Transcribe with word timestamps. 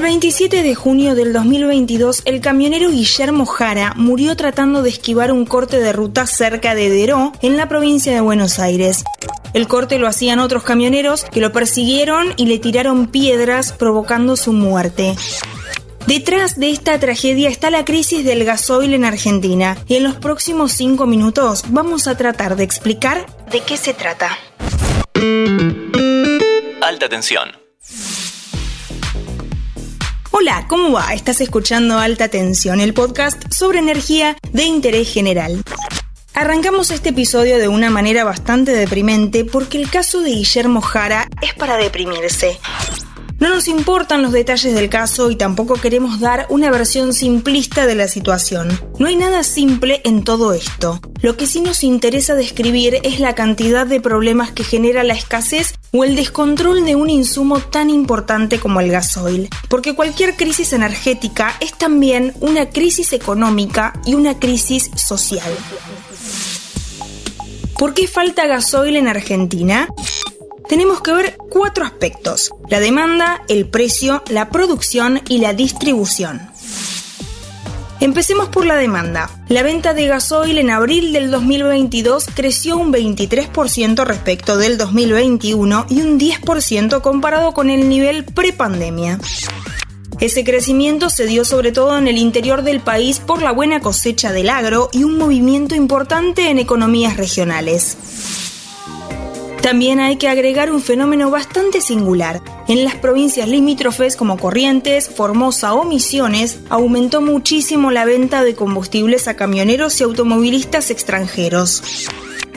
El 0.00 0.04
27 0.04 0.62
de 0.62 0.74
junio 0.74 1.14
del 1.14 1.34
2022, 1.34 2.22
el 2.24 2.40
camionero 2.40 2.88
Guillermo 2.88 3.44
Jara 3.44 3.92
murió 3.96 4.34
tratando 4.34 4.82
de 4.82 4.88
esquivar 4.88 5.30
un 5.30 5.44
corte 5.44 5.78
de 5.78 5.92
ruta 5.92 6.26
cerca 6.26 6.74
de 6.74 6.88
Deró, 6.88 7.34
en 7.42 7.58
la 7.58 7.68
provincia 7.68 8.10
de 8.10 8.22
Buenos 8.22 8.58
Aires. 8.58 9.04
El 9.52 9.68
corte 9.68 9.98
lo 9.98 10.06
hacían 10.06 10.38
otros 10.38 10.62
camioneros 10.62 11.24
que 11.24 11.42
lo 11.42 11.52
persiguieron 11.52 12.32
y 12.38 12.46
le 12.46 12.58
tiraron 12.58 13.08
piedras 13.08 13.74
provocando 13.74 14.38
su 14.38 14.54
muerte. 14.54 15.16
Detrás 16.06 16.58
de 16.58 16.70
esta 16.70 16.98
tragedia 16.98 17.50
está 17.50 17.68
la 17.68 17.84
crisis 17.84 18.24
del 18.24 18.46
gasoil 18.46 18.94
en 18.94 19.04
Argentina 19.04 19.76
y 19.86 19.96
en 19.96 20.04
los 20.04 20.14
próximos 20.14 20.72
cinco 20.72 21.04
minutos 21.04 21.64
vamos 21.68 22.06
a 22.06 22.16
tratar 22.16 22.56
de 22.56 22.64
explicar 22.64 23.26
de 23.52 23.60
qué 23.60 23.76
se 23.76 23.92
trata. 23.92 24.30
Alta 26.80 27.06
tensión. 27.10 27.59
Hola, 30.32 30.66
¿cómo 30.68 30.92
va? 30.92 31.12
Estás 31.12 31.40
escuchando 31.40 31.98
Alta 31.98 32.28
Tensión, 32.28 32.80
el 32.80 32.94
podcast 32.94 33.52
sobre 33.52 33.80
energía 33.80 34.36
de 34.52 34.62
interés 34.62 35.12
general. 35.12 35.64
Arrancamos 36.34 36.92
este 36.92 37.08
episodio 37.08 37.58
de 37.58 37.66
una 37.66 37.90
manera 37.90 38.22
bastante 38.22 38.70
deprimente 38.70 39.44
porque 39.44 39.76
el 39.76 39.90
caso 39.90 40.20
de 40.20 40.30
Guillermo 40.30 40.82
Jara 40.82 41.26
es 41.42 41.54
para 41.54 41.76
deprimirse. 41.78 42.60
No 43.40 43.48
nos 43.48 43.68
importan 43.68 44.20
los 44.20 44.32
detalles 44.32 44.74
del 44.74 44.90
caso 44.90 45.30
y 45.30 45.36
tampoco 45.36 45.74
queremos 45.74 46.20
dar 46.20 46.44
una 46.50 46.70
versión 46.70 47.14
simplista 47.14 47.86
de 47.86 47.94
la 47.94 48.06
situación. 48.06 48.78
No 48.98 49.06
hay 49.06 49.16
nada 49.16 49.44
simple 49.44 50.02
en 50.04 50.24
todo 50.24 50.52
esto. 50.52 51.00
Lo 51.22 51.38
que 51.38 51.46
sí 51.46 51.62
nos 51.62 51.82
interesa 51.82 52.34
describir 52.34 52.98
es 53.02 53.18
la 53.18 53.34
cantidad 53.34 53.86
de 53.86 53.98
problemas 53.98 54.52
que 54.52 54.62
genera 54.62 55.04
la 55.04 55.14
escasez 55.14 55.72
o 55.90 56.04
el 56.04 56.16
descontrol 56.16 56.84
de 56.84 56.96
un 56.96 57.08
insumo 57.08 57.60
tan 57.60 57.88
importante 57.88 58.60
como 58.60 58.78
el 58.80 58.90
gasoil. 58.90 59.48
Porque 59.70 59.94
cualquier 59.94 60.36
crisis 60.36 60.74
energética 60.74 61.56
es 61.60 61.72
también 61.72 62.34
una 62.40 62.68
crisis 62.68 63.14
económica 63.14 63.94
y 64.04 64.16
una 64.16 64.38
crisis 64.38 64.90
social. 64.96 65.50
¿Por 67.78 67.94
qué 67.94 68.06
falta 68.06 68.46
gasoil 68.46 68.96
en 68.96 69.08
Argentina? 69.08 69.88
Tenemos 70.70 71.00
que 71.00 71.12
ver 71.12 71.36
cuatro 71.50 71.84
aspectos. 71.84 72.52
La 72.68 72.78
demanda, 72.78 73.42
el 73.48 73.66
precio, 73.66 74.22
la 74.28 74.50
producción 74.50 75.20
y 75.28 75.38
la 75.38 75.52
distribución. 75.52 76.40
Empecemos 77.98 78.50
por 78.50 78.64
la 78.64 78.76
demanda. 78.76 79.28
La 79.48 79.64
venta 79.64 79.94
de 79.94 80.06
gasoil 80.06 80.58
en 80.58 80.70
abril 80.70 81.12
del 81.12 81.32
2022 81.32 82.26
creció 82.36 82.76
un 82.76 82.92
23% 82.92 84.04
respecto 84.04 84.58
del 84.58 84.78
2021 84.78 85.86
y 85.90 86.02
un 86.02 86.20
10% 86.20 87.00
comparado 87.00 87.52
con 87.52 87.68
el 87.68 87.88
nivel 87.88 88.24
prepandemia. 88.24 89.18
Ese 90.20 90.44
crecimiento 90.44 91.10
se 91.10 91.26
dio 91.26 91.44
sobre 91.44 91.72
todo 91.72 91.98
en 91.98 92.06
el 92.06 92.16
interior 92.16 92.62
del 92.62 92.78
país 92.78 93.18
por 93.18 93.42
la 93.42 93.50
buena 93.50 93.80
cosecha 93.80 94.30
del 94.30 94.48
agro 94.48 94.88
y 94.92 95.02
un 95.02 95.18
movimiento 95.18 95.74
importante 95.74 96.48
en 96.48 96.60
economías 96.60 97.16
regionales. 97.16 98.49
También 99.62 100.00
hay 100.00 100.16
que 100.16 100.28
agregar 100.28 100.72
un 100.72 100.80
fenómeno 100.80 101.30
bastante 101.30 101.82
singular. 101.82 102.40
En 102.66 102.82
las 102.82 102.94
provincias 102.94 103.46
limítrofes 103.46 104.16
como 104.16 104.38
Corrientes, 104.38 105.08
Formosa 105.10 105.74
o 105.74 105.84
Misiones, 105.84 106.60
aumentó 106.70 107.20
muchísimo 107.20 107.90
la 107.90 108.06
venta 108.06 108.42
de 108.42 108.54
combustibles 108.54 109.28
a 109.28 109.34
camioneros 109.34 110.00
y 110.00 110.04
automovilistas 110.04 110.90
extranjeros. 110.90 112.08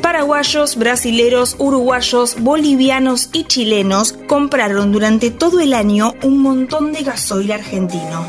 Paraguayos, 0.02 0.78
brasileros, 0.78 1.56
uruguayos, 1.60 2.36
bolivianos 2.40 3.30
y 3.34 3.46
chilenos 3.46 4.14
compraron 4.28 4.92
durante 4.92 5.30
todo 5.30 5.60
el 5.60 5.74
año 5.74 6.14
un 6.24 6.40
montón 6.40 6.94
de 6.94 7.04
gasoil 7.04 7.52
argentino. 7.52 8.26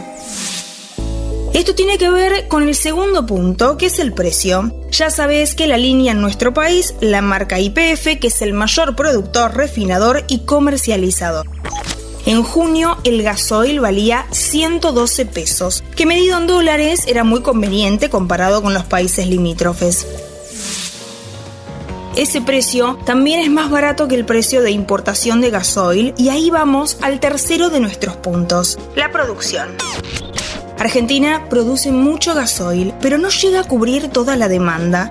Esto 1.55 1.77
tiene 1.77 1.99
que 1.99 2.11
ver 2.11 2.49
con 2.49 2.65
el 2.65 2.75
segundo 2.75 3.27
punto, 3.27 3.77
que 3.77 3.87
es 3.87 4.01
el 4.01 4.13
precio. 4.13 4.75
Ya 4.91 5.09
sabes 5.09 5.55
que 5.55 5.69
la 5.69 5.79
línea 5.79 6.11
en 6.11 6.21
nuestro 6.21 6.53
país, 6.53 6.97
la 7.01 7.23
marca 7.23 7.61
IPF, 7.61 8.19
que 8.19 8.27
es 8.27 8.43
el 8.43 8.53
mayor 8.53 8.97
productor, 8.97 9.57
refinador 9.57 10.25
y 10.27 10.41
comercializador. 10.41 11.47
En 12.27 12.43
junio 12.43 12.99
el 13.05 13.23
gasoil 13.23 13.79
valía 13.79 14.27
112 14.33 15.27
pesos, 15.27 15.85
que 15.95 16.07
medido 16.07 16.39
en 16.39 16.49
dólares 16.49 17.05
era 17.07 17.23
muy 17.23 17.41
conveniente 17.41 18.11
comparado 18.11 18.61
con 18.61 18.75
los 18.75 18.83
países 18.83 19.29
limítrofes. 19.29 20.09
Ese 22.17 22.41
precio 22.41 22.99
también 23.07 23.39
es 23.39 23.51
más 23.51 23.71
barato 23.71 24.09
que 24.09 24.17
el 24.17 24.25
precio 24.25 24.61
de 24.61 24.73
importación 24.73 25.41
de 25.41 25.51
gasoil 25.51 26.15
y 26.19 26.31
ahí 26.31 26.51
vamos 26.51 26.97
al 27.01 27.21
tercero 27.21 27.71
de 27.71 27.79
nuestros 27.79 28.17
puntos, 28.17 28.77
la 28.97 29.13
producción. 29.13 29.69
Argentina 30.85 31.47
produce 31.49 31.93
mucho 31.93 32.35
gasoil, 32.35 32.93
pero 33.01 33.17
no 33.17 33.31
llega 33.31 33.61
a 33.61 33.65
cubrir 33.65 34.09
toda 34.09 34.37
la 34.37 34.49
demanda. 34.49 35.11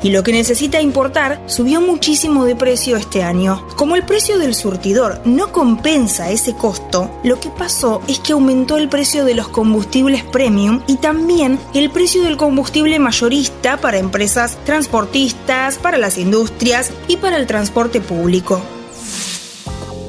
Y 0.00 0.10
lo 0.10 0.22
que 0.22 0.30
necesita 0.30 0.80
importar 0.80 1.42
subió 1.46 1.80
muchísimo 1.80 2.44
de 2.44 2.54
precio 2.54 2.96
este 2.96 3.24
año. 3.24 3.66
Como 3.74 3.96
el 3.96 4.04
precio 4.04 4.38
del 4.38 4.54
surtidor 4.54 5.20
no 5.24 5.50
compensa 5.50 6.30
ese 6.30 6.54
costo, 6.54 7.10
lo 7.24 7.40
que 7.40 7.48
pasó 7.48 8.00
es 8.06 8.20
que 8.20 8.32
aumentó 8.32 8.76
el 8.76 8.88
precio 8.88 9.24
de 9.24 9.34
los 9.34 9.48
combustibles 9.48 10.22
premium 10.22 10.82
y 10.86 10.98
también 10.98 11.58
el 11.74 11.90
precio 11.90 12.22
del 12.22 12.36
combustible 12.36 13.00
mayorista 13.00 13.78
para 13.78 13.98
empresas 13.98 14.56
transportistas, 14.64 15.78
para 15.78 15.98
las 15.98 16.16
industrias 16.16 16.92
y 17.08 17.16
para 17.16 17.38
el 17.38 17.48
transporte 17.48 18.00
público. 18.00 18.62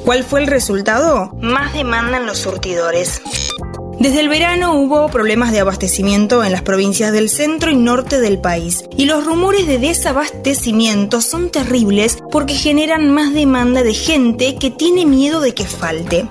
¿Cuál 0.04 0.22
fue 0.22 0.40
el 0.40 0.46
resultado? 0.46 1.32
Más 1.40 1.72
demanda 1.72 2.18
en 2.18 2.26
los 2.26 2.38
surtidores. 2.38 3.20
Desde 4.00 4.20
el 4.20 4.30
verano 4.30 4.80
hubo 4.80 5.10
problemas 5.10 5.52
de 5.52 5.60
abastecimiento 5.60 6.42
en 6.42 6.52
las 6.52 6.62
provincias 6.62 7.12
del 7.12 7.28
centro 7.28 7.70
y 7.70 7.76
norte 7.76 8.18
del 8.18 8.40
país, 8.40 8.82
y 8.96 9.04
los 9.04 9.26
rumores 9.26 9.66
de 9.66 9.78
desabastecimiento 9.78 11.20
son 11.20 11.50
terribles 11.50 12.16
porque 12.30 12.54
generan 12.54 13.10
más 13.10 13.34
demanda 13.34 13.82
de 13.82 13.92
gente 13.92 14.56
que 14.56 14.70
tiene 14.70 15.04
miedo 15.04 15.42
de 15.42 15.52
que 15.52 15.66
falte. 15.66 16.26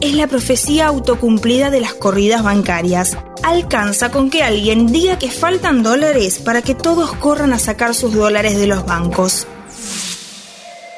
Es 0.00 0.14
la 0.14 0.26
profecía 0.26 0.88
autocumplida 0.88 1.70
de 1.70 1.80
las 1.80 1.94
corridas 1.94 2.42
bancarias. 2.42 3.16
Alcanza 3.44 4.10
con 4.10 4.28
que 4.28 4.42
alguien 4.42 4.88
diga 4.88 5.16
que 5.16 5.30
faltan 5.30 5.84
dólares 5.84 6.40
para 6.40 6.60
que 6.60 6.74
todos 6.74 7.12
corran 7.12 7.52
a 7.52 7.60
sacar 7.60 7.94
sus 7.94 8.14
dólares 8.14 8.58
de 8.58 8.66
los 8.66 8.84
bancos. 8.84 9.46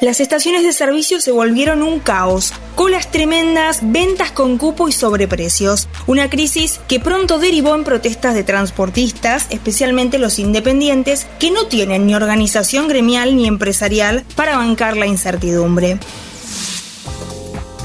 Las 0.00 0.20
estaciones 0.20 0.62
de 0.62 0.72
servicio 0.72 1.20
se 1.20 1.32
volvieron 1.32 1.82
un 1.82 1.98
caos, 1.98 2.52
colas 2.76 3.10
tremendas, 3.10 3.80
ventas 3.82 4.30
con 4.30 4.56
cupo 4.56 4.86
y 4.86 4.92
sobreprecios. 4.92 5.88
Una 6.06 6.30
crisis 6.30 6.80
que 6.86 7.00
pronto 7.00 7.40
derivó 7.40 7.74
en 7.74 7.82
protestas 7.82 8.36
de 8.36 8.44
transportistas, 8.44 9.46
especialmente 9.50 10.20
los 10.20 10.38
independientes, 10.38 11.26
que 11.40 11.50
no 11.50 11.66
tienen 11.66 12.06
ni 12.06 12.14
organización 12.14 12.86
gremial 12.86 13.34
ni 13.34 13.48
empresarial 13.48 14.22
para 14.36 14.56
bancar 14.56 14.96
la 14.96 15.08
incertidumbre. 15.08 15.98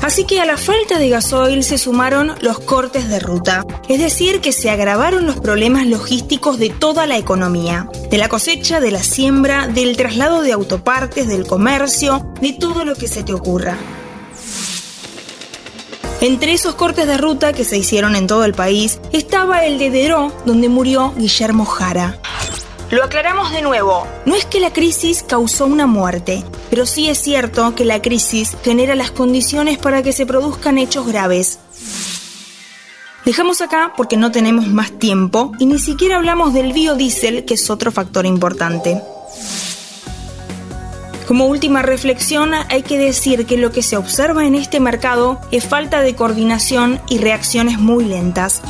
Así 0.04 0.26
que 0.26 0.42
a 0.42 0.46
la 0.46 0.58
falta 0.58 1.00
de 1.00 1.08
gasoil 1.08 1.64
se 1.64 1.78
sumaron 1.78 2.34
los 2.42 2.60
cortes 2.60 3.08
de 3.08 3.22
ruta, 3.22 3.66
es 3.88 4.02
decir, 4.02 4.42
que 4.42 4.52
se 4.52 4.70
agravaron 4.70 5.26
los 5.26 5.40
problemas 5.40 5.88
logísticos 5.88 6.60
de 6.60 6.70
toda 6.70 7.08
la 7.08 7.18
economía, 7.18 7.88
de 8.12 8.18
la 8.18 8.28
cosecha, 8.28 8.82
de 8.82 8.92
la 8.92 9.02
siembra, 9.02 9.68
del 9.68 9.96
traslado 9.96 10.42
de 10.42 10.52
autopartes, 10.52 11.30
del 11.30 11.48
comercio, 11.48 12.28
de 12.42 12.52
todo 12.52 12.84
lo 12.84 12.96
que 12.96 13.08
se 13.08 13.24
te 13.24 13.34
ocurra. 13.34 13.78
Entre 16.20 16.52
esos 16.52 16.76
cortes 16.76 17.08
de 17.08 17.18
ruta 17.18 17.54
que 17.54 17.64
se 17.64 17.78
hicieron 17.78 18.18
en 18.18 18.28
todo 18.28 18.44
el 18.44 18.54
país 18.54 19.00
estaba 19.14 19.64
el 19.66 19.80
de 19.80 19.90
Deró, 19.90 20.34
donde 20.46 20.68
murió 20.68 21.14
Guillermo 21.16 21.64
Jara. 21.64 22.20
Lo 22.94 23.04
aclaramos 23.04 23.52
de 23.52 23.64
nuevo, 23.64 24.06
no 24.28 24.36
es 24.36 24.46
que 24.46 24.60
la 24.60 24.72
crisis 24.72 25.24
causó 25.24 25.66
una 25.66 25.88
muerte, 25.88 26.44
pero 26.70 26.86
sí 26.86 27.10
es 27.10 27.18
cierto 27.18 27.74
que 27.74 27.86
la 27.86 28.04
crisis 28.04 28.56
genera 28.64 28.94
las 28.94 29.10
condiciones 29.10 29.80
para 29.80 30.04
que 30.04 30.14
se 30.14 30.28
produzcan 30.28 30.78
hechos 30.78 31.08
graves. 31.08 31.58
Dejamos 33.26 33.62
acá 33.62 33.94
porque 33.98 34.16
no 34.16 34.32
tenemos 34.32 34.68
más 34.68 34.92
tiempo 34.92 35.54
y 35.58 35.66
ni 35.66 35.80
siquiera 35.80 36.18
hablamos 36.18 36.54
del 36.54 36.72
biodiesel, 36.72 37.46
que 37.46 37.56
es 37.56 37.72
otro 37.72 37.92
factor 37.92 38.28
importante. 38.28 39.02
Como 41.28 41.48
última 41.48 41.82
reflexión, 41.82 42.52
hay 42.54 42.84
que 42.84 43.00
decir 43.00 43.48
que 43.48 43.58
lo 43.58 43.72
que 43.72 43.82
se 43.82 43.98
observa 43.98 44.46
en 44.46 44.54
este 44.54 44.80
mercado 44.80 45.42
es 45.50 45.66
falta 45.66 46.04
de 46.04 46.14
coordinación 46.14 47.02
y 47.10 47.18
reacciones 47.18 47.80
muy 47.80 48.06
lentas. 48.06 48.62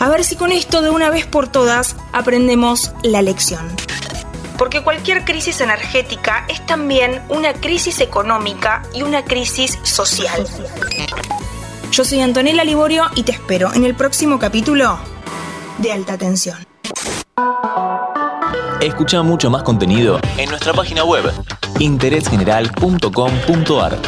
A 0.00 0.08
ver 0.08 0.24
si 0.24 0.34
con 0.34 0.50
esto 0.50 0.80
de 0.80 0.88
una 0.88 1.10
vez 1.10 1.26
por 1.26 1.48
todas 1.48 1.94
aprendemos 2.12 2.92
la 3.02 3.20
lección. 3.20 3.68
Porque 4.56 4.82
cualquier 4.82 5.26
crisis 5.26 5.60
energética 5.60 6.46
es 6.48 6.64
también 6.64 7.20
una 7.28 7.52
crisis 7.52 8.00
económica 8.00 8.80
y 8.94 9.02
una 9.02 9.24
crisis 9.24 9.78
social. 9.82 10.46
Yo 11.92 12.04
soy 12.04 12.22
Antonella 12.22 12.64
Liborio 12.64 13.04
y 13.14 13.24
te 13.24 13.32
espero 13.32 13.74
en 13.74 13.84
el 13.84 13.94
próximo 13.94 14.38
capítulo 14.38 14.98
de 15.78 15.92
Alta 15.92 16.16
Tensión. 16.16 16.56
Escucha 18.80 19.22
mucho 19.22 19.50
más 19.50 19.62
contenido 19.62 20.18
en 20.38 20.48
nuestra 20.48 20.72
página 20.72 21.04
web 21.04 21.30
interésgeneral.com.ar. 21.78 23.98